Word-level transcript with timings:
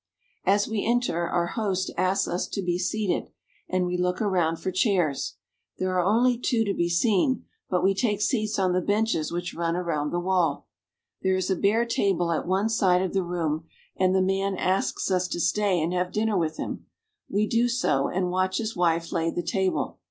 As 0.45 0.67
we 0.67 0.83
enter, 0.83 1.27
our 1.29 1.45
host 1.45 1.91
asks 1.95 2.27
us 2.27 2.47
to 2.47 2.63
be 2.63 2.79
seated, 2.79 3.29
and 3.69 3.85
we 3.85 3.99
look 3.99 4.19
around 4.19 4.55
for 4.55 4.71
chairs. 4.71 5.35
There 5.77 5.93
are 5.95 6.03
only 6.03 6.39
two 6.39 6.63
to 6.65 6.73
be 6.73 6.89
seen, 6.89 7.45
but 7.69 7.83
we 7.83 7.93
take 7.93 8.19
seats 8.19 8.57
on 8.57 8.73
the 8.73 8.81
benches 8.81 9.31
which 9.31 9.53
run 9.53 9.75
around 9.75 10.09
the 10.09 10.19
wall. 10.19 10.65
There 11.21 11.35
is 11.35 11.51
a 11.51 11.55
bare 11.55 11.85
table 11.85 12.31
at 12.31 12.47
one 12.47 12.67
side 12.69 13.03
of 13.03 13.13
the 13.13 13.21
room, 13.21 13.65
and 13.95 14.15
the 14.15 14.23
man 14.23 14.55
asks 14.57 15.11
us 15.11 15.27
to 15.27 15.39
stay 15.39 15.79
and 15.79 15.93
have 15.93 16.11
dinner 16.11 16.35
with 16.35 16.57
him. 16.57 16.87
We 17.29 17.45
do 17.45 17.67
so, 17.67 18.07
and 18.07 18.31
watch 18.31 18.57
his 18.57 18.75
wife 18.75 19.11
lay 19.11 19.29
the 19.29 19.43
table. 19.43 19.99